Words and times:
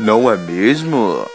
Não 0.00 0.30
é 0.30 0.36
mesmo? 0.36 1.26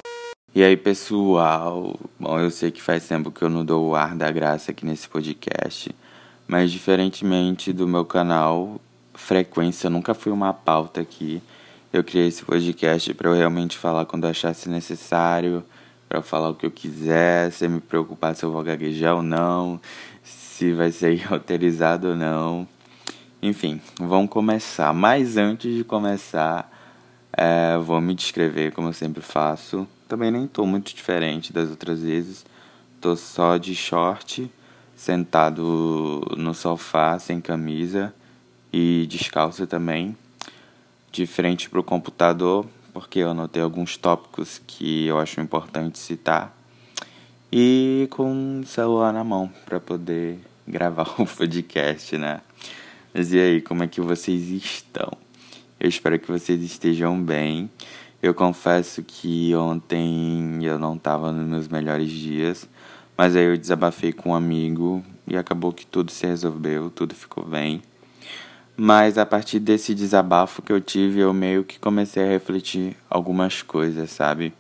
E 0.56 0.64
aí, 0.64 0.78
pessoal? 0.78 2.00
Bom, 2.18 2.40
eu 2.40 2.50
sei 2.50 2.72
que 2.72 2.82
faz 2.82 3.06
tempo 3.06 3.30
que 3.30 3.42
eu 3.42 3.50
não 3.50 3.66
dou 3.66 3.90
o 3.90 3.96
ar 3.96 4.16
da 4.16 4.32
graça 4.32 4.72
aqui 4.72 4.86
nesse 4.86 5.10
podcast, 5.10 5.94
mas 6.48 6.72
diferentemente 6.72 7.74
do 7.74 7.86
meu 7.86 8.06
canal, 8.06 8.80
frequência 9.14 9.90
nunca 9.90 10.14
foi 10.14 10.32
uma 10.32 10.54
pauta 10.54 11.02
aqui. 11.02 11.44
Eu 11.92 12.06
criei 12.06 12.28
esse 12.30 12.46
podcast 12.46 13.14
para 13.14 13.30
eu 13.30 13.36
realmente 13.36 13.78
falar 13.78 14.06
quando 14.06 14.24
eu 14.24 14.30
achasse 14.30 14.70
necessário, 14.70 15.62
para 16.08 16.22
falar 16.22 16.50
o 16.50 16.56
que 16.56 16.66
eu 16.66 16.72
quiser, 16.72 17.52
sem 17.52 17.68
me 17.68 17.82
preocupar 17.82 18.34
se 18.34 18.46
eu 18.46 18.52
vou 18.52 18.64
gaguejar 18.64 19.18
ou 19.18 19.22
não, 19.22 19.78
se 20.24 20.72
vai 20.72 20.90
ser 20.90 21.18
roteirizado 21.28 22.12
ou 22.12 22.16
não. 22.16 22.66
Enfim, 23.42 23.82
vamos 24.00 24.30
começar. 24.30 24.94
Mas 24.94 25.36
antes 25.36 25.76
de 25.76 25.84
começar, 25.84 26.73
é, 27.36 27.78
vou 27.78 28.00
me 28.00 28.14
descrever 28.14 28.72
como 28.72 28.90
eu 28.90 28.94
sempre 28.94 29.22
faço. 29.22 29.88
Também 30.08 30.32
nem 30.32 30.46
estou 30.46 30.66
muito 30.68 30.94
diferente 30.94 31.52
das 31.52 31.70
outras 31.70 32.02
vezes. 32.02 32.46
Tô 33.02 33.16
só 33.16 33.58
de 33.58 33.76
short, 33.76 34.50
sentado 34.96 36.22
no 36.38 36.54
sofá, 36.54 37.18
sem 37.18 37.42
camisa 37.42 38.14
e 38.72 39.06
descalço 39.10 39.68
também, 39.68 40.16
de 41.12 41.26
frente 41.28 41.70
para 41.70 41.80
o 41.80 41.84
computador, 41.84 42.66
porque 42.94 43.20
eu 43.20 43.30
anotei 43.30 43.62
alguns 43.62 43.98
tópicos 43.98 44.62
que 44.66 45.06
eu 45.06 45.20
acho 45.20 45.42
importante 45.42 46.00
citar. 46.00 46.56
E 47.52 48.08
com 48.10 48.62
o 48.62 48.66
celular 48.66 49.12
na 49.14 49.24
mão 49.24 49.52
para 49.66 49.80
poder 49.80 50.40
gravar 50.68 51.14
o 51.20 51.26
podcast, 51.26 52.18
né? 52.18 52.42
Mas 53.14 53.32
e 53.32 53.40
aí, 53.40 53.62
como 53.62 53.84
é 53.84 53.88
que 53.88 54.02
vocês 54.02 54.50
estão? 54.50 55.23
Eu 55.84 55.90
espero 55.90 56.18
que 56.18 56.32
vocês 56.32 56.64
estejam 56.64 57.22
bem. 57.22 57.70
Eu 58.22 58.34
confesso 58.34 59.04
que 59.04 59.54
ontem 59.54 60.64
eu 60.64 60.80
não 60.80 60.96
estava 60.96 61.30
nos 61.30 61.46
meus 61.46 61.68
melhores 61.68 62.10
dias, 62.10 62.70
mas 63.18 63.36
aí 63.36 63.44
eu 63.44 63.58
desabafei 63.58 64.14
com 64.14 64.30
um 64.30 64.34
amigo 64.34 65.04
e 65.28 65.36
acabou 65.36 65.74
que 65.74 65.86
tudo 65.86 66.10
se 66.10 66.26
resolveu, 66.26 66.90
tudo 66.90 67.14
ficou 67.14 67.44
bem. 67.44 67.82
Mas 68.78 69.18
a 69.18 69.26
partir 69.26 69.60
desse 69.60 69.94
desabafo 69.94 70.62
que 70.62 70.72
eu 70.72 70.80
tive, 70.80 71.20
eu 71.20 71.34
meio 71.34 71.66
que 71.66 71.78
comecei 71.78 72.24
a 72.24 72.30
refletir 72.30 72.96
algumas 73.10 73.62
coisas, 73.62 74.10
sabe? 74.10 74.54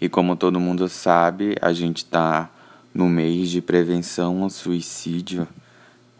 E 0.00 0.08
como 0.08 0.36
todo 0.36 0.58
mundo 0.58 0.88
sabe, 0.88 1.54
a 1.60 1.74
gente 1.74 2.06
tá 2.06 2.48
no 2.94 3.10
mês 3.10 3.50
de 3.50 3.60
prevenção 3.60 4.42
ao 4.42 4.48
suicídio 4.48 5.46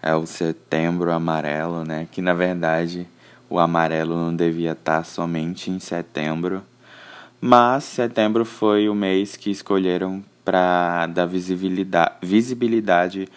é 0.03 0.15
o 0.15 0.27
setembro 0.27 1.11
amarelo, 1.11 1.87
né? 1.87 2.07
Que 2.13 2.21
na 2.21 2.35
verdade 2.35 3.09
o 3.49 3.59
amarelo 3.59 4.17
não 4.17 4.35
devia 4.35 4.73
estar 4.73 5.05
somente 5.05 5.71
em 5.71 5.79
setembro, 5.79 6.63
mas 7.41 7.85
setembro 7.85 8.45
foi 8.45 8.89
o 8.89 8.95
mês 8.95 9.37
que 9.37 9.51
escolheram 9.51 10.25
para 10.45 11.07
dar 11.07 11.27
visibilidade, 11.27 12.15
visibilidade 12.23 13.29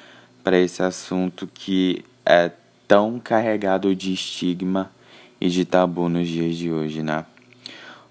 para 0.43 0.57
esse 0.57 0.81
assunto 0.81 1.47
que 1.53 2.03
é 2.25 2.51
tão 2.87 3.19
carregado 3.19 3.95
de 3.95 4.13
estigma 4.13 4.91
e 5.39 5.49
de 5.49 5.65
tabu 5.65 6.09
nos 6.09 6.27
dias 6.27 6.55
de 6.55 6.71
hoje, 6.71 7.01
né? 7.01 7.25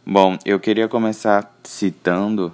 Bom, 0.07 0.39
eu 0.45 0.59
queria 0.59 0.89
começar 0.89 1.55
citando 1.63 2.53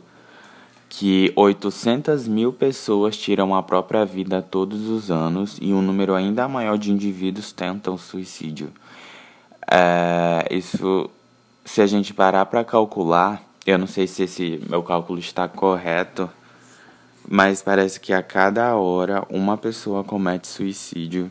que 0.88 1.32
800 1.36 2.26
mil 2.26 2.52
pessoas 2.52 3.16
tiram 3.16 3.54
a 3.54 3.62
própria 3.62 4.04
vida 4.04 4.40
todos 4.40 4.88
os 4.88 5.10
anos 5.10 5.58
e 5.60 5.72
um 5.72 5.82
número 5.82 6.14
ainda 6.14 6.48
maior 6.48 6.78
de 6.78 6.90
indivíduos 6.90 7.52
tentam 7.52 7.96
suicídio. 7.98 8.72
É, 9.70 10.46
isso, 10.50 11.10
se 11.64 11.80
a 11.80 11.86
gente 11.86 12.14
parar 12.14 12.46
para 12.46 12.64
calcular, 12.64 13.42
eu 13.66 13.78
não 13.78 13.86
sei 13.86 14.06
se 14.06 14.22
esse 14.22 14.62
meu 14.68 14.82
cálculo 14.82 15.18
está 15.18 15.48
correto, 15.48 16.30
mas 17.28 17.62
parece 17.62 17.98
que 17.98 18.12
a 18.12 18.22
cada 18.22 18.76
hora 18.76 19.24
uma 19.28 19.56
pessoa 19.56 20.04
comete 20.04 20.46
suicídio. 20.46 21.30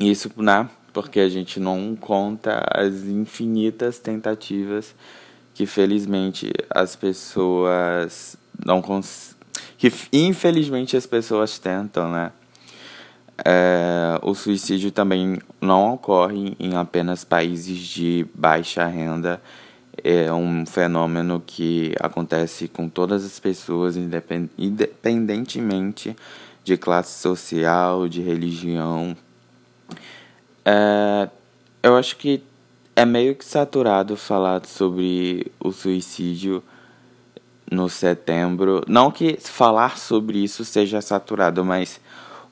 Isso, 0.00 0.30
né? 0.36 0.68
Porque 0.92 1.20
a 1.20 1.28
gente 1.28 1.60
não 1.60 1.94
conta 1.94 2.64
as 2.74 3.04
infinitas 3.04 3.98
tentativas 3.98 4.94
que 5.54 5.66
felizmente 5.66 6.50
as 6.70 6.96
pessoas 6.96 8.36
não 8.64 8.80
cons... 8.80 9.36
que 9.76 9.92
infelizmente 10.12 10.96
as 10.96 11.06
pessoas 11.06 11.58
tentam, 11.58 12.10
né? 12.10 12.32
É, 13.44 14.20
o 14.22 14.34
suicídio 14.34 14.92
também 14.92 15.38
não 15.60 15.94
ocorre 15.94 16.56
em 16.60 16.76
apenas 16.76 17.24
países 17.24 17.78
de 17.78 18.24
baixa 18.34 18.86
renda. 18.86 19.42
É 20.02 20.32
um 20.32 20.64
fenômeno 20.64 21.42
que 21.44 21.94
acontece 22.00 22.66
com 22.68 22.88
todas 22.88 23.22
as 23.24 23.38
pessoas, 23.38 23.94
independentemente 23.96 26.16
de 26.64 26.76
classe 26.76 27.20
social, 27.20 28.08
de 28.08 28.22
religião. 28.22 29.16
É, 30.64 31.28
eu 31.82 31.96
acho 31.96 32.16
que 32.16 32.42
é 32.94 33.04
meio 33.04 33.34
que 33.34 33.44
saturado 33.44 34.16
falar 34.16 34.64
sobre 34.64 35.50
o 35.58 35.72
suicídio 35.72 36.62
no 37.70 37.88
setembro. 37.88 38.82
Não 38.86 39.10
que 39.10 39.36
falar 39.40 39.98
sobre 39.98 40.38
isso 40.38 40.64
seja 40.64 41.00
saturado, 41.00 41.64
mas 41.64 42.00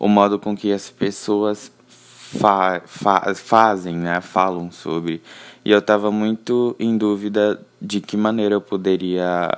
o 0.00 0.08
modo 0.08 0.38
com 0.38 0.56
que 0.56 0.72
as 0.72 0.88
pessoas 0.88 1.70
fa 1.86 2.80
fa 2.86 3.34
fazem, 3.34 3.96
né, 3.96 4.20
falam 4.22 4.72
sobre. 4.72 5.22
E 5.62 5.70
eu 5.70 5.78
estava 5.78 6.10
muito 6.10 6.74
em 6.80 6.96
dúvida 6.96 7.60
de 7.80 8.00
que 8.00 8.16
maneira 8.16 8.54
eu 8.54 8.62
poderia 8.62 9.50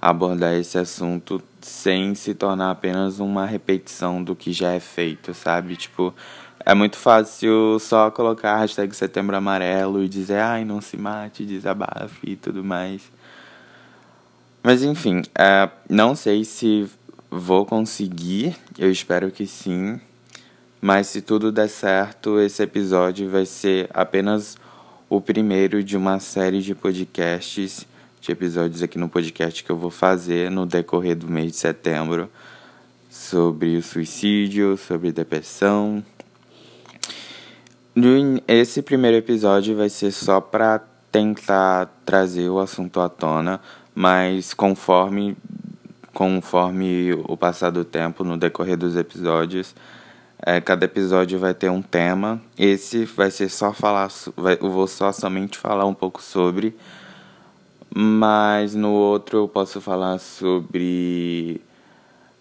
abordar 0.00 0.54
esse 0.54 0.76
assunto 0.76 1.42
sem 1.62 2.14
se 2.14 2.34
tornar 2.34 2.70
apenas 2.70 3.18
uma 3.20 3.46
repetição 3.46 4.22
do 4.22 4.36
que 4.36 4.52
já 4.52 4.72
é 4.72 4.80
feito, 4.80 5.32
sabe? 5.32 5.76
Tipo, 5.76 6.14
é 6.64 6.74
muito 6.74 6.96
fácil 6.96 7.78
só 7.80 8.10
colocar 8.10 8.58
hashtag 8.58 8.94
setembro 8.94 9.34
amarelo 9.34 10.02
e 10.04 10.08
dizer, 10.08 10.40
ai, 10.40 10.64
não 10.64 10.82
se 10.82 10.98
mate, 10.98 11.46
desabafe 11.46 12.32
e 12.32 12.36
tudo 12.36 12.62
mais. 12.62 13.10
Mas 14.62 14.82
enfim, 14.82 15.20
uh, 15.20 15.70
não 15.88 16.14
sei 16.14 16.44
se 16.44 16.90
Vou 17.30 17.66
conseguir, 17.66 18.56
eu 18.78 18.90
espero 18.90 19.30
que 19.30 19.46
sim. 19.46 20.00
Mas 20.80 21.08
se 21.08 21.20
tudo 21.20 21.50
der 21.50 21.68
certo, 21.68 22.38
esse 22.40 22.62
episódio 22.62 23.28
vai 23.28 23.44
ser 23.44 23.88
apenas 23.92 24.56
o 25.08 25.20
primeiro 25.20 25.82
de 25.82 25.96
uma 25.96 26.20
série 26.20 26.62
de 26.62 26.74
podcasts, 26.74 27.86
de 28.20 28.32
episódios 28.32 28.82
aqui 28.82 28.98
no 28.98 29.08
podcast 29.08 29.62
que 29.64 29.70
eu 29.70 29.76
vou 29.76 29.90
fazer 29.90 30.50
no 30.50 30.66
decorrer 30.66 31.16
do 31.16 31.28
mês 31.28 31.52
de 31.52 31.58
setembro 31.58 32.30
sobre 33.10 33.76
o 33.76 33.82
suicídio, 33.82 34.76
sobre 34.76 35.10
depressão. 35.10 36.04
Esse 38.46 38.82
primeiro 38.82 39.16
episódio 39.16 39.74
vai 39.76 39.88
ser 39.88 40.12
só 40.12 40.40
para 40.40 40.80
tentar 41.10 41.86
trazer 42.04 42.48
o 42.50 42.60
assunto 42.60 43.00
à 43.00 43.08
tona, 43.08 43.60
mas 43.94 44.52
conforme 44.52 45.36
conforme 46.16 47.12
o 47.28 47.36
passar 47.36 47.68
do 47.68 47.84
tempo, 47.84 48.24
no 48.24 48.38
decorrer 48.38 48.74
dos 48.74 48.96
episódios. 48.96 49.74
É, 50.46 50.62
cada 50.62 50.86
episódio 50.86 51.38
vai 51.38 51.52
ter 51.52 51.70
um 51.70 51.82
tema. 51.82 52.40
Esse 52.58 53.04
vai 53.04 53.30
ser 53.30 53.50
só 53.50 53.70
falar. 53.70 54.08
Vai, 54.34 54.56
eu 54.58 54.70
vou 54.70 54.86
só 54.86 55.12
somente 55.12 55.58
falar 55.58 55.84
um 55.84 55.92
pouco 55.92 56.22
sobre. 56.22 56.74
Mas 57.94 58.74
no 58.74 58.92
outro 58.92 59.40
eu 59.40 59.48
posso 59.48 59.78
falar 59.78 60.18
sobre 60.18 61.60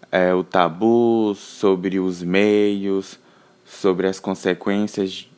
é, 0.09 0.34
o 0.34 0.42
tabu, 0.42 1.36
sobre 1.36 2.00
os 2.00 2.24
meios, 2.24 3.19
sobre 3.66 4.07
as 4.07 4.22
consequências 4.22 5.30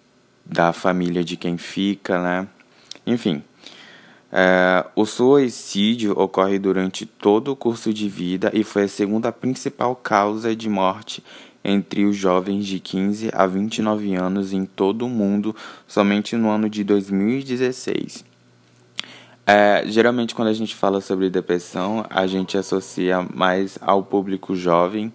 da 0.46 0.72
família 0.72 1.24
de 1.24 1.36
quem 1.38 1.58
fica, 1.58 2.22
né? 2.22 2.48
Enfim. 3.04 3.42
É, 4.32 4.86
o 4.96 5.06
suicídio 5.06 6.12
ocorre 6.20 6.60
durante 6.60 7.06
todo 7.06 7.52
o 7.52 7.56
curso 7.56 7.94
de 7.94 8.10
vida 8.10 8.52
e 8.54 8.64
foi 8.64 8.84
a 8.84 8.88
segunda 8.88 9.32
principal 9.32 9.96
causa 9.96 10.56
de 10.56 10.70
morte 10.70 11.24
entre 11.64 12.06
os 12.06 12.16
jovens 12.16 12.66
de 12.66 12.80
15 12.80 13.30
a 13.34 13.46
29 13.46 14.16
anos 14.16 14.54
em 14.54 14.66
todo 14.66 15.06
o 15.06 15.10
mundo 15.10 15.56
somente 15.88 16.36
no 16.36 16.50
ano 16.50 16.70
de 16.70 16.84
2016. 16.84 18.26
É, 19.46 19.84
geralmente, 19.86 20.36
quando 20.36 20.50
a 20.50 20.54
gente 20.54 20.76
fala 20.76 21.00
sobre 21.00 21.30
depressão, 21.30 22.06
a 22.10 22.28
gente 22.28 22.58
associa 22.58 23.26
mais 23.34 23.78
ao 23.82 24.04
público 24.04 24.54
jovem, 24.54 25.12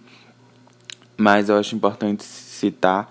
mas 1.19 1.50
eu 1.50 1.58
acho 1.58 1.76
importante 1.76 2.25
citar 2.25 3.11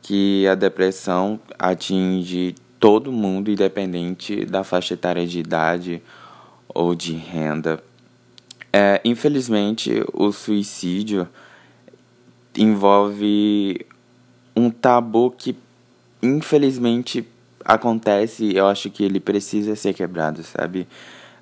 que 0.00 0.46
a 0.48 0.54
depressão 0.54 1.38
atinge 1.58 2.54
todo 2.78 3.12
mundo, 3.12 3.50
independente 3.50 4.44
da 4.44 4.62
faixa 4.62 4.94
etária 4.94 5.26
de 5.26 5.38
idade 5.38 6.02
ou 6.68 6.94
de 6.94 7.12
renda. 7.12 7.82
É, 8.72 9.00
infelizmente, 9.04 10.04
o 10.12 10.30
suicídio 10.32 11.28
envolve 12.56 13.86
um 14.54 14.70
tabu 14.70 15.30
que, 15.30 15.56
infelizmente, 16.22 17.26
acontece, 17.64 18.54
eu 18.54 18.66
acho 18.66 18.90
que 18.90 19.04
ele 19.04 19.20
precisa 19.20 19.74
ser 19.74 19.92
quebrado, 19.94 20.42
sabe? 20.42 20.86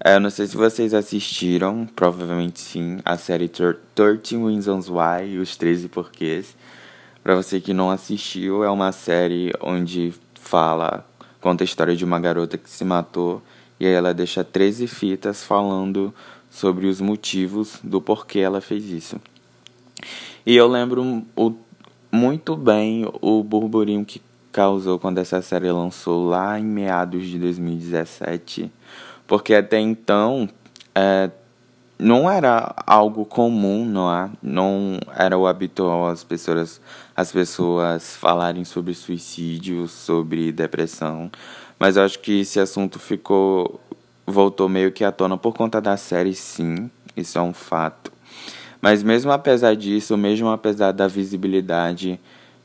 É, 0.03 0.17
eu 0.17 0.21
não 0.21 0.31
sei 0.31 0.47
se 0.47 0.57
vocês 0.57 0.93
assistiram, 0.93 1.87
provavelmente 1.87 2.61
sim, 2.61 2.99
a 3.05 3.17
série 3.17 3.49
13 3.49 3.75
Reasons 4.37 4.89
Why, 4.89 5.39
os 5.39 5.57
13 5.57 5.89
porquês. 5.89 6.57
Para 7.23 7.35
você 7.35 7.61
que 7.61 7.73
não 7.73 7.91
assistiu, 7.91 8.63
é 8.63 8.71
uma 8.71 8.93
série 8.93 9.51
onde 9.61 10.13
fala, 10.35 11.07
conta 11.45 11.63
a 11.63 11.67
história 11.67 11.95
de 11.95 12.07
uma 12.07 12.19
garota 12.19 12.57
que 12.57 12.71
se 12.71 12.87
matou 12.87 13.43
e 13.79 13.87
aí 13.87 13.93
ela 13.93 14.15
deixa 14.15 14.43
13 14.43 14.87
fitas 14.87 15.45
falando 15.45 16.15
sobre 16.51 16.87
os 16.87 17.03
motivos 17.03 17.79
do 17.85 18.01
porquê 18.01 18.39
ela 18.39 18.63
fez 18.63 18.87
isso. 18.87 19.21
E 20.47 20.57
eu 20.57 20.67
lembro 20.67 21.23
o, 21.37 21.53
muito 22.11 22.57
bem 22.57 23.07
o 23.21 23.45
burburinho 23.45 24.07
que 24.07 24.23
causou 24.51 24.99
quando 24.99 25.19
essa 25.19 25.43
série 25.43 25.71
lançou 25.71 26.27
lá 26.27 26.59
em 26.59 26.65
meados 26.65 27.27
de 27.27 27.39
2017, 27.39 28.73
porque 29.27 29.55
até 29.55 29.79
então 29.79 30.49
é, 30.95 31.31
não 31.99 32.31
era 32.31 32.75
algo 32.87 33.25
comum, 33.25 33.85
não 33.85 34.13
é? 34.13 34.31
Não 34.43 34.99
era 35.17 35.39
o 35.39 35.47
habitual 35.47 36.09
as 36.09 36.25
pessoas 36.25 36.81
as 37.17 37.31
pessoas 37.31 38.17
falarem 38.17 38.65
sobre 38.65 38.93
suicídio, 38.93 39.87
sobre 39.87 40.51
depressão, 40.51 41.31
mas 41.79 41.97
eu 41.97 42.03
acho 42.03 42.19
que 42.19 42.41
esse 42.41 42.59
assunto 42.59 42.99
ficou 42.99 43.81
voltou 44.27 44.69
meio 44.69 44.91
que 44.91 45.05
à 45.05 45.13
tona 45.13 45.37
por 45.37 45.55
conta 45.55 45.81
da 45.81 45.97
série, 45.97 46.35
sim, 46.35 46.91
isso 47.17 47.39
é 47.39 47.43
um 47.43 47.53
fato. 47.53 48.13
Mas 48.81 49.03
mesmo 49.03 49.31
apesar 49.31 49.77
disso, 49.77 50.17
mesmo 50.17 50.49
apesar 50.49 50.93
da 50.93 51.07
visibilidade 51.07 52.21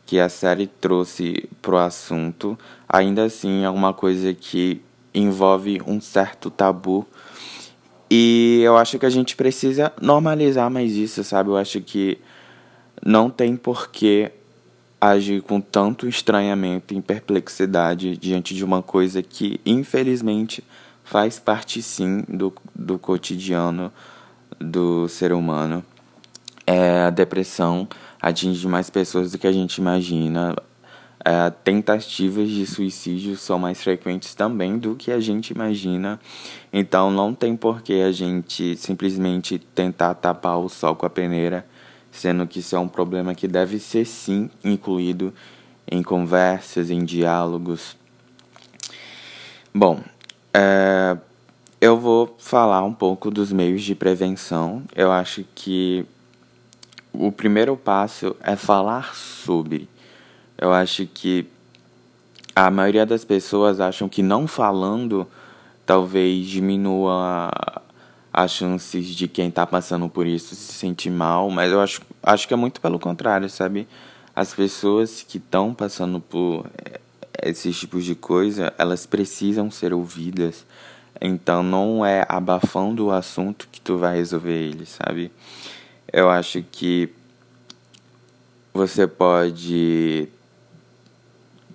que 0.06 0.20
a 0.20 0.28
série 0.28 0.68
trouxe 0.68 1.48
pro 1.62 1.78
assunto, 1.78 2.58
ainda 2.88 3.26
assim 3.26 3.64
é 3.64 3.70
uma 3.70 3.94
coisa 3.94 4.34
que 4.34 4.82
envolve 5.14 5.82
um 5.86 6.02
certo 6.02 6.50
tabu 6.50 7.06
e 8.10 8.62
eu 8.64 8.76
acho 8.78 8.98
que 8.98 9.06
a 9.06 9.10
gente 9.10 9.36
precisa 9.36 9.94
normalizar 10.02 10.70
mais 10.70 10.94
isso, 10.94 11.24
sabe? 11.24 11.50
Eu 11.50 11.58
acho 11.58 11.80
que 11.82 12.18
não 13.06 13.30
tem 13.30 13.56
porquê 13.56 14.32
agir 15.00 15.42
com 15.42 15.62
tanto 15.62 16.08
estranhamento 16.08 16.94
e 16.94 17.02
perplexidade 17.02 18.18
diante 18.18 18.54
de 18.54 18.66
uma 18.66 18.82
coisa 18.82 19.22
que, 19.22 19.62
infelizmente, 19.66 20.64
faz 21.04 21.40
parte 21.40 21.82
sim 21.82 22.24
do, 22.28 22.54
do 22.76 23.00
cotidiano 23.00 23.92
do 24.60 25.08
ser 25.08 25.32
humano. 25.32 25.84
É, 26.68 27.04
a 27.04 27.10
depressão 27.10 27.88
atinge 28.22 28.68
mais 28.68 28.90
pessoas 28.90 29.32
do 29.32 29.38
que 29.38 29.48
a 29.48 29.52
gente 29.52 29.78
imagina. 29.78 30.56
É, 31.24 31.50
tentativas 31.50 32.50
de 32.50 32.66
suicídio 32.66 33.36
são 33.36 33.60
mais 33.60 33.84
frequentes 33.84 34.34
também 34.34 34.78
do 34.78 34.96
que 34.96 35.12
a 35.12 35.20
gente 35.20 35.50
imagina. 35.50 36.20
Então 36.72 37.12
não 37.12 37.34
tem 37.34 37.56
por 37.56 37.82
que 37.82 38.02
a 38.02 38.12
gente 38.12 38.78
simplesmente 38.78 39.60
tentar 39.60 40.14
tapar 40.14 40.58
o 40.58 40.70
sol 40.70 40.96
com 40.96 41.06
a 41.06 41.10
peneira, 41.10 41.66
sendo 42.12 42.48
que 42.48 42.60
isso 42.60 42.76
é 42.76 42.80
um 42.80 42.88
problema 42.88 43.36
que 43.36 43.48
deve 43.48 43.80
ser 43.80 44.06
sim 44.06 44.50
incluído 44.64 45.34
em 45.92 46.02
conversas, 46.02 46.90
em 46.90 47.04
diálogos. 47.04 47.98
Bom, 49.74 50.02
é, 50.54 51.18
eu 51.82 51.98
vou 51.98 52.36
falar 52.40 52.84
um 52.84 52.94
pouco 52.94 53.30
dos 53.30 53.52
meios 53.52 53.84
de 53.84 53.94
prevenção. 53.94 54.84
Eu 54.96 55.12
acho 55.12 55.46
que 55.54 56.06
o 57.12 57.32
primeiro 57.32 57.76
passo 57.76 58.36
é 58.42 58.56
falar 58.56 59.16
sobre. 59.16 59.88
Eu 60.62 60.74
acho 60.74 61.06
que 61.08 61.48
a 62.54 62.70
maioria 62.70 63.06
das 63.06 63.24
pessoas 63.24 63.80
acham 63.80 64.10
que 64.10 64.22
não 64.22 64.46
falando 64.46 65.26
talvez 65.86 66.46
diminua 66.46 67.50
as 68.34 68.52
chances 68.52 69.08
de 69.08 69.28
quem 69.28 69.48
está 69.48 69.66
passando 69.66 70.10
por 70.10 70.28
isso 70.28 70.54
se 70.56 70.74
sentir 70.74 71.10
mal, 71.10 71.50
mas 71.50 71.72
eu 71.72 71.80
acho, 71.80 72.02
acho 72.22 72.48
que 72.48 72.54
é 72.54 72.58
muito 72.58 72.82
pelo 72.82 73.00
contrário, 73.00 73.50
sabe? 73.50 73.88
As 74.36 74.54
pessoas 74.54 75.24
que 75.24 75.38
estão 75.38 75.74
passando 75.74 76.20
por 76.20 76.66
eh, 76.86 77.00
esses 77.42 77.80
tipos 77.80 78.04
de 78.04 78.14
coisa, 78.14 78.74
elas 78.78 79.06
precisam 79.06 79.72
ser 79.72 79.94
ouvidas. 79.94 80.66
Então 81.22 81.64
não 81.64 82.06
é 82.06 82.26
abafando 82.28 83.08
o 83.08 83.12
assunto 83.12 83.68
que 83.72 83.80
tu 83.80 83.98
vai 83.98 84.18
resolver 84.18 84.54
ele, 84.54 84.86
sabe? 84.86 85.32
Eu 86.12 86.30
acho 86.30 86.64
que 86.70 87.10
você 88.74 89.08
pode 89.08 90.30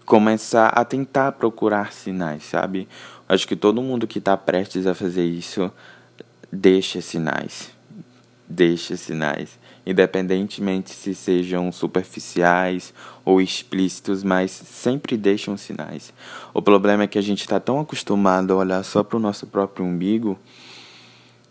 começar 0.05 0.69
a 0.69 0.85
tentar 0.85 1.33
procurar 1.33 1.93
sinais, 1.93 2.45
sabe? 2.45 2.89
Acho 3.29 3.49
que 3.49 3.57
todo 3.57 3.83
mundo 3.83 4.07
que 4.07 4.19
está 4.19 4.37
prestes 4.37 4.87
a 4.87 4.95
fazer 4.95 5.25
isso 5.25 5.71
deixa 6.53 7.01
sinais. 7.01 7.71
Deixa 8.49 8.97
sinais. 8.97 9.59
Independentemente 9.87 10.91
se 10.91 11.15
sejam 11.15 11.71
superficiais 11.73 12.93
ou 13.25 13.41
explícitos, 13.41 14.23
mas 14.23 14.51
sempre 14.51 15.17
deixam 15.17 15.57
sinais. 15.57 16.13
O 16.53 16.63
problema 16.63 17.05
é 17.05 17.07
que 17.07 17.19
a 17.19 17.23
gente 17.23 17.41
está 17.41 17.59
tão 17.59 17.81
acostumado 17.81 18.53
a 18.53 18.57
olhar 18.57 18.83
só 18.83 19.03
para 19.03 19.17
o 19.17 19.21
nosso 19.21 19.47
próprio 19.47 19.85
umbigo 19.85 20.39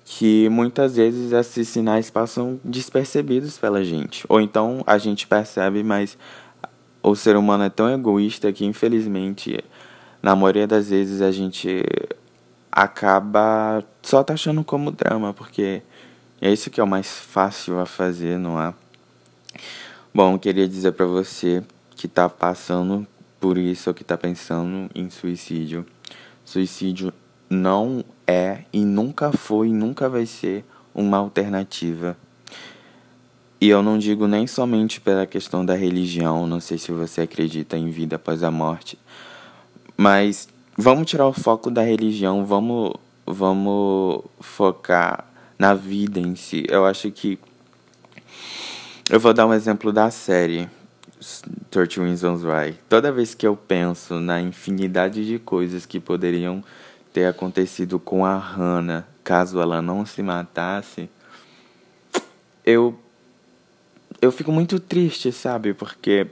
que 0.05 0.49
muitas 0.49 0.95
vezes 0.95 1.31
esses 1.31 1.69
sinais 1.69 2.09
passam 2.09 2.59
despercebidos 2.63 3.57
pela 3.57 3.83
gente. 3.83 4.25
Ou 4.27 4.41
então 4.41 4.83
a 4.85 4.97
gente 4.97 5.25
percebe, 5.25 5.83
mas 5.83 6.17
o 7.03 7.15
ser 7.15 7.35
humano 7.35 7.65
é 7.65 7.69
tão 7.69 7.89
egoísta 7.89 8.51
que, 8.53 8.65
infelizmente, 8.65 9.59
na 10.21 10.35
maioria 10.35 10.65
das 10.65 10.89
vezes 10.89 11.21
a 11.21 11.31
gente 11.31 11.83
acaba 12.71 13.83
só 14.01 14.23
taxando 14.23 14.63
como 14.63 14.89
drama, 14.89 15.33
porque 15.33 15.81
é 16.41 16.51
isso 16.51 16.69
que 16.69 16.79
é 16.79 16.83
o 16.83 16.87
mais 16.87 17.19
fácil 17.19 17.77
a 17.77 17.85
fazer, 17.85 18.39
não 18.39 18.59
é? 18.59 18.73
Bom, 20.15 20.39
queria 20.39 20.67
dizer 20.67 20.93
para 20.93 21.05
você 21.05 21.61
que 21.95 22.07
tá 22.07 22.29
passando 22.29 23.05
por 23.39 23.57
isso 23.57 23.89
ou 23.89 23.93
que 23.93 24.03
tá 24.03 24.17
pensando 24.17 24.89
em 24.95 25.09
suicídio. 25.09 25.85
Suicídio 26.45 27.13
não 27.49 28.03
é 28.25 28.63
e 28.71 28.85
nunca 28.85 29.31
foi 29.31 29.67
e 29.67 29.73
nunca 29.73 30.07
vai 30.07 30.25
ser 30.25 30.65
uma 30.95 31.17
alternativa 31.17 32.15
e 33.63 33.69
eu 33.69 33.81
não 33.81 33.97
digo 33.97 34.27
nem 34.27 34.45
somente 34.45 34.99
pela 34.99 35.25
questão 35.25 35.65
da 35.65 35.73
religião, 35.73 36.45
não 36.45 36.59
sei 36.59 36.77
se 36.77 36.91
você 36.91 37.21
acredita 37.21 37.77
em 37.77 37.89
vida 37.89 38.17
após 38.17 38.43
a 38.43 38.51
morte, 38.51 38.99
mas 39.95 40.49
vamos 40.77 41.09
tirar 41.09 41.25
o 41.27 41.31
foco 41.31 41.71
da 41.71 41.81
religião, 41.81 42.45
vamos, 42.45 42.93
vamos 43.25 44.21
focar 44.41 45.25
na 45.57 45.73
vida 45.73 46.19
em 46.19 46.35
si. 46.35 46.65
Eu 46.67 46.85
acho 46.85 47.09
que. 47.09 47.39
Eu 49.09 49.17
vou 49.17 49.33
dar 49.33 49.47
um 49.47 49.53
exemplo 49.53 49.93
da 49.93 50.11
série 50.11 50.69
13 51.71 52.01
Reasons 52.01 52.43
Why. 52.43 52.77
Toda 52.89 53.13
vez 53.13 53.33
que 53.33 53.47
eu 53.47 53.55
penso 53.55 54.19
na 54.19 54.41
infinidade 54.41 55.25
de 55.25 55.39
coisas 55.39 55.85
que 55.85 56.01
poderiam 56.01 56.61
ter 57.13 57.27
acontecido 57.27 57.97
com 57.97 58.25
a 58.25 58.37
Hannah 58.37 59.07
caso 59.23 59.61
ela 59.61 59.81
não 59.81 60.05
se 60.05 60.21
matasse, 60.21 61.09
eu 62.65 62.99
eu 64.23 64.31
fico 64.31 64.53
muito 64.53 64.79
triste, 64.79 65.33
sabe? 65.33 65.73
Porque 65.73 66.27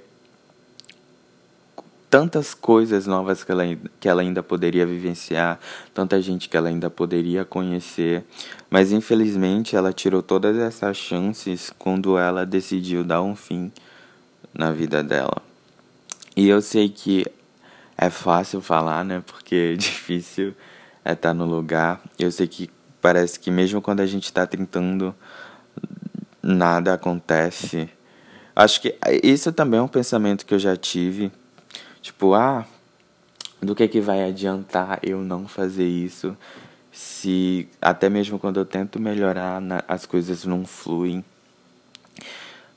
tantas 2.10 2.54
coisas 2.54 3.06
novas 3.06 3.44
que 3.44 3.52
ela, 3.52 3.64
que 4.00 4.08
ela 4.08 4.22
ainda 4.22 4.42
poderia 4.42 4.86
vivenciar, 4.86 5.60
tanta 5.94 6.22
gente 6.22 6.48
que 6.48 6.56
ela 6.56 6.70
ainda 6.70 6.90
poderia 6.90 7.44
conhecer, 7.44 8.24
mas 8.70 8.94
infelizmente 8.94 9.76
ela 9.76 9.92
tirou 9.92 10.24
todas 10.24 10.58
essas 10.58 10.96
chances 10.96 11.70
quando 11.78 12.18
ela 12.18 12.46
decidiu 12.46 13.04
dar 13.04 13.22
um 13.22 13.36
fim 13.36 13.70
na 14.54 14.72
vida 14.72 15.04
dela. 15.04 15.42
E 16.34 16.48
eu 16.48 16.62
sei 16.62 16.88
que 16.88 17.26
é 17.98 18.10
fácil 18.10 18.62
falar, 18.62 19.04
né? 19.04 19.22
Porque 19.28 19.74
é 19.74 19.76
difícil 19.76 20.54
é 21.04 21.12
estar 21.12 21.34
no 21.34 21.46
lugar. 21.46 22.02
Eu 22.18 22.32
sei 22.32 22.48
que 22.48 22.70
parece 23.02 23.38
que 23.38 23.52
mesmo 23.52 23.82
quando 23.82 24.00
a 24.00 24.06
gente 24.06 24.26
está 24.26 24.48
tentando 24.48 25.14
nada 26.42 26.94
acontece. 26.94 27.90
Acho 28.56 28.82
que 28.82 28.98
isso 29.24 29.52
também 29.52 29.80
é 29.80 29.84
um 29.84 29.88
pensamento 29.88 30.46
que 30.46 30.54
eu 30.54 30.60
já 30.60 30.76
tive. 30.76 31.32
Tipo, 32.02 32.34
ah, 32.34 32.66
do 33.62 33.76
que, 33.76 33.88
que 33.88 34.02
vai 34.02 34.24
adiantar 34.24 35.00
eu 35.04 35.20
não 35.20 35.48
fazer 35.48 35.88
isso 35.88 36.36
se 36.92 37.70
até 37.82 38.10
mesmo 38.10 38.38
quando 38.38 38.60
eu 38.60 38.66
tento 38.66 39.00
melhorar 39.00 39.62
as 39.88 40.06
coisas 40.06 40.44
não 40.46 40.66
fluem. 40.66 41.24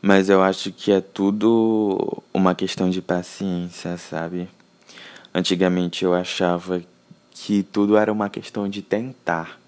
Mas 0.00 0.28
eu 0.28 0.42
acho 0.42 0.70
que 0.70 0.92
é 0.92 1.00
tudo 1.00 2.22
uma 2.32 2.54
questão 2.54 2.90
de 2.90 3.00
paciência, 3.00 3.96
sabe? 3.96 4.48
Antigamente 5.34 6.04
eu 6.04 6.14
achava 6.14 6.82
que 7.30 7.62
tudo 7.62 7.96
era 7.96 8.12
uma 8.12 8.28
questão 8.28 8.68
de 8.68 8.82
tentar. 8.82 9.58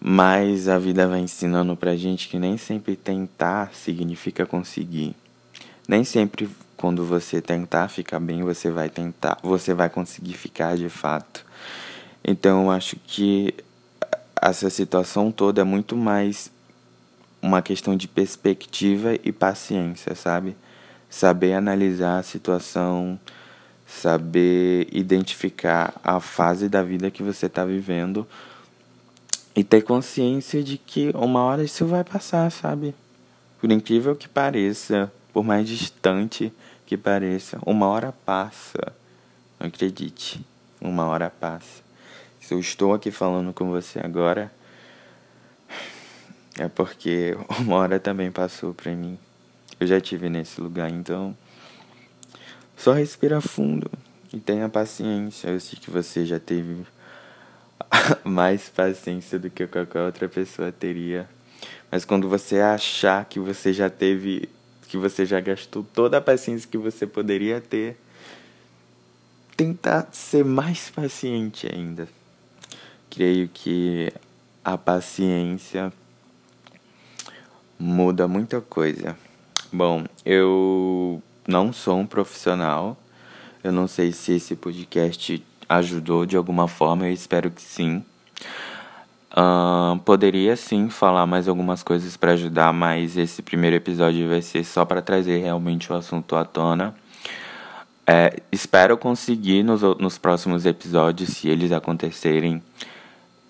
Mas 0.00 0.68
a 0.68 0.78
vida 0.78 1.06
vai 1.06 1.20
ensinando 1.20 1.76
pra 1.76 1.96
gente 1.96 2.28
que 2.28 2.38
nem 2.38 2.56
sempre 2.56 2.96
tentar 2.96 3.74
significa 3.74 4.46
conseguir. 4.46 5.14
Nem 5.88 6.04
sempre 6.04 6.48
quando 6.76 7.04
você 7.04 7.40
tentar 7.40 7.88
ficar 7.88 8.20
bem, 8.20 8.42
você 8.42 8.70
vai 8.70 8.90
tentar, 8.90 9.38
você 9.42 9.72
vai 9.72 9.88
conseguir 9.88 10.34
ficar 10.34 10.76
de 10.76 10.88
fato. 10.88 11.44
Então 12.22 12.64
eu 12.64 12.70
acho 12.70 12.96
que 13.06 13.54
essa 14.40 14.68
situação 14.68 15.32
toda 15.32 15.62
é 15.62 15.64
muito 15.64 15.96
mais 15.96 16.50
uma 17.40 17.62
questão 17.62 17.96
de 17.96 18.06
perspectiva 18.06 19.14
e 19.24 19.32
paciência, 19.32 20.14
sabe? 20.14 20.56
Saber 21.08 21.54
analisar 21.54 22.18
a 22.18 22.22
situação, 22.22 23.18
saber 23.86 24.88
identificar 24.92 25.94
a 26.02 26.20
fase 26.20 26.68
da 26.68 26.82
vida 26.82 27.10
que 27.10 27.22
você 27.22 27.46
está 27.46 27.64
vivendo 27.64 28.26
e 29.56 29.64
ter 29.64 29.82
consciência 29.82 30.62
de 30.62 30.76
que 30.76 31.10
uma 31.14 31.42
hora 31.42 31.64
isso 31.64 31.86
vai 31.86 32.04
passar, 32.04 32.52
sabe? 32.52 32.94
Por 33.58 33.72
incrível 33.72 34.14
que 34.14 34.28
pareça, 34.28 35.10
por 35.32 35.42
mais 35.42 35.66
distante 35.66 36.52
que 36.84 36.96
pareça, 36.96 37.58
uma 37.64 37.86
hora 37.86 38.12
passa. 38.12 38.92
Não 39.58 39.66
acredite, 39.66 40.44
uma 40.78 41.06
hora 41.06 41.30
passa. 41.30 41.82
Se 42.38 42.52
eu 42.52 42.60
estou 42.60 42.92
aqui 42.92 43.10
falando 43.10 43.52
com 43.54 43.70
você 43.70 43.98
agora, 43.98 44.52
é 46.58 46.68
porque 46.68 47.34
uma 47.58 47.76
hora 47.76 47.98
também 47.98 48.30
passou 48.30 48.74
pra 48.74 48.92
mim. 48.92 49.18
Eu 49.80 49.86
já 49.86 49.98
tive 50.00 50.28
nesse 50.28 50.60
lugar, 50.60 50.90
então 50.90 51.36
só 52.76 52.92
respira 52.92 53.40
fundo 53.40 53.90
e 54.32 54.38
tenha 54.38 54.68
paciência. 54.68 55.48
Eu 55.48 55.60
sei 55.60 55.78
que 55.78 55.90
você 55.90 56.26
já 56.26 56.38
teve 56.38 56.86
mais 58.24 58.68
paciência 58.68 59.38
do 59.38 59.50
que 59.50 59.66
qualquer 59.66 60.02
outra 60.02 60.28
pessoa 60.28 60.72
teria. 60.72 61.28
Mas 61.90 62.04
quando 62.04 62.28
você 62.28 62.60
achar 62.60 63.24
que 63.24 63.38
você 63.38 63.72
já 63.72 63.88
teve, 63.88 64.48
que 64.88 64.96
você 64.96 65.24
já 65.24 65.40
gastou 65.40 65.84
toda 65.94 66.18
a 66.18 66.20
paciência 66.20 66.68
que 66.68 66.78
você 66.78 67.06
poderia 67.06 67.60
ter, 67.60 67.96
tentar 69.56 70.08
ser 70.12 70.44
mais 70.44 70.90
paciente 70.90 71.66
ainda. 71.72 72.08
Creio 73.08 73.48
que 73.48 74.12
a 74.64 74.76
paciência 74.76 75.92
muda 77.78 78.28
muita 78.28 78.60
coisa. 78.60 79.16
Bom, 79.72 80.04
eu 80.24 81.22
não 81.46 81.72
sou 81.72 81.98
um 81.98 82.06
profissional. 82.06 82.96
Eu 83.62 83.72
não 83.72 83.88
sei 83.88 84.12
se 84.12 84.32
esse 84.32 84.54
podcast 84.54 85.42
ajudou 85.68 86.26
de 86.26 86.36
alguma 86.36 86.68
forma, 86.68 87.06
eu 87.06 87.12
espero 87.12 87.50
que 87.50 87.62
sim. 87.62 88.04
Uh, 89.32 89.98
poderia 90.00 90.56
sim 90.56 90.88
falar 90.88 91.26
mais 91.26 91.46
algumas 91.46 91.82
coisas 91.82 92.16
para 92.16 92.32
ajudar, 92.32 92.72
mas 92.72 93.16
esse 93.16 93.42
primeiro 93.42 93.76
episódio 93.76 94.28
vai 94.28 94.40
ser 94.40 94.64
só 94.64 94.84
para 94.84 95.02
trazer 95.02 95.38
realmente 95.38 95.92
o 95.92 95.96
assunto 95.96 96.36
à 96.36 96.44
tona. 96.44 96.94
É, 98.06 98.40
espero 98.52 98.96
conseguir 98.96 99.62
nos, 99.62 99.82
nos 99.98 100.16
próximos 100.16 100.64
episódios, 100.64 101.30
se 101.30 101.48
eles 101.48 101.72
acontecerem, 101.72 102.62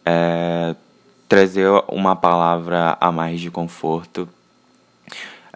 é, 0.05 0.75
trazer 1.29 1.69
uma 1.89 2.17
palavra 2.17 2.97
a 3.01 3.13
mais 3.13 3.41
de 3.41 3.51
conforto. 3.51 4.29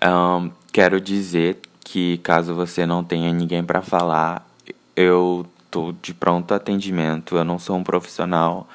Um, 0.05 0.51
quero 0.73 1.01
dizer 1.01 1.59
que 1.83 2.19
caso 2.19 2.55
você 2.55 2.85
não 2.85 3.03
tenha 3.03 3.33
ninguém 3.33 3.65
para 3.65 3.81
falar, 3.81 4.47
eu 4.95 5.47
tô 5.71 5.93
de 6.03 6.13
pronto 6.13 6.53
atendimento. 6.53 7.37
Eu 7.37 7.45
não 7.45 7.59
sou 7.59 7.77
um 7.77 7.85
profissional, 7.85 8.69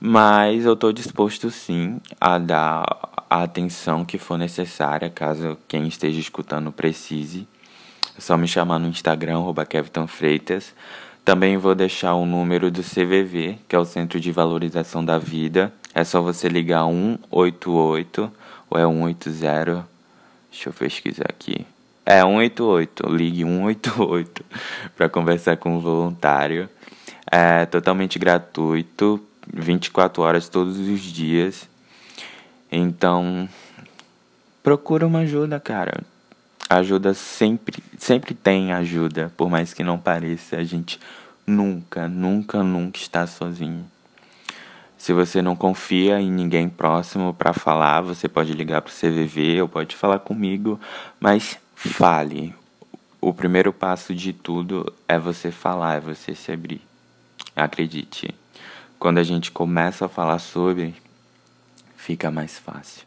mas 0.00 0.64
eu 0.64 0.76
tô 0.76 0.92
disposto 0.92 1.50
sim 1.50 2.00
a 2.20 2.38
dar 2.38 2.84
a 3.28 3.42
atenção 3.42 4.04
que 4.04 4.18
for 4.18 4.36
necessária 4.38 5.08
caso 5.10 5.58
quem 5.66 5.88
esteja 5.88 6.20
escutando 6.20 6.70
precise. 6.70 7.48
É 8.16 8.20
só 8.20 8.36
me 8.36 8.46
chamar 8.46 8.78
no 8.78 8.88
Instagram, 8.88 9.40
Kevton 9.68 10.06
Freitas. 10.06 10.74
Também 11.24 11.56
vou 11.56 11.74
deixar 11.74 12.14
o 12.14 12.26
número 12.26 12.70
do 12.70 12.82
CVV, 12.82 13.58
que 13.66 13.74
é 13.74 13.78
o 13.78 13.84
Centro 13.84 14.20
de 14.20 14.30
Valorização 14.30 15.04
da 15.04 15.18
Vida. 15.18 15.72
É 15.94 16.04
só 16.04 16.20
você 16.20 16.48
ligar 16.48 16.84
188 16.84 18.32
ou 18.68 18.78
é 18.78 18.84
180. 18.84 19.86
Deixa 20.50 20.68
eu 20.68 20.72
pesquisar 20.72 21.26
aqui. 21.28 21.66
É 22.06 22.20
188, 22.20 23.08
ligue 23.08 23.44
188 23.44 24.44
para 24.94 25.08
conversar 25.08 25.56
com 25.56 25.76
o 25.76 25.80
voluntário. 25.80 26.68
É 27.30 27.64
totalmente 27.66 28.18
gratuito, 28.18 29.20
24 29.52 30.22
horas 30.22 30.48
todos 30.48 30.78
os 30.78 31.00
dias. 31.00 31.68
Então, 32.70 33.48
procura 34.62 35.06
uma 35.06 35.20
ajuda, 35.20 35.58
cara. 35.58 36.02
Ajuda 36.68 37.14
sempre, 37.14 37.82
sempre 37.98 38.34
tem 38.34 38.72
ajuda, 38.72 39.32
por 39.36 39.48
mais 39.48 39.72
que 39.72 39.84
não 39.84 39.98
pareça, 39.98 40.56
a 40.56 40.64
gente 40.64 40.98
nunca, 41.46 42.08
nunca, 42.08 42.62
nunca 42.62 42.98
está 42.98 43.26
sozinho. 43.26 43.84
Se 44.96 45.12
você 45.12 45.42
não 45.42 45.54
confia 45.54 46.18
em 46.18 46.30
ninguém 46.30 46.68
próximo 46.68 47.34
para 47.34 47.52
falar, 47.52 48.00
você 48.00 48.26
pode 48.26 48.52
ligar 48.54 48.80
para 48.80 48.90
o 48.90 48.94
CVV 48.94 49.60
ou 49.62 49.68
pode 49.68 49.94
falar 49.94 50.18
comigo, 50.18 50.80
mas 51.20 51.58
Fale. 51.74 52.54
O 53.20 53.32
primeiro 53.32 53.72
passo 53.72 54.14
de 54.14 54.32
tudo 54.32 54.92
é 55.08 55.18
você 55.18 55.50
falar, 55.50 55.96
é 55.96 56.00
você 56.00 56.34
se 56.34 56.52
abrir. 56.52 56.82
Acredite, 57.56 58.34
quando 58.98 59.18
a 59.18 59.22
gente 59.22 59.50
começa 59.50 60.06
a 60.06 60.08
falar 60.08 60.38
sobre, 60.38 60.94
fica 61.96 62.30
mais 62.30 62.58
fácil. 62.58 63.06